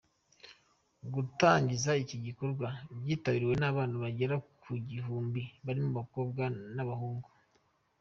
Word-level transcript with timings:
Gutangiza 1.13 1.91
iki 2.03 2.17
gikorwa 2.25 2.67
byitabiriwe 2.99 3.53
n’abana 3.57 3.95
bagera 4.03 4.35
ku 4.61 4.69
gihumbi 4.91 5.41
barimo 5.65 5.89
abakobwa 5.93 6.43
n’abahungu”. 6.75 7.29